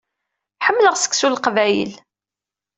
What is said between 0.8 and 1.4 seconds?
seksu n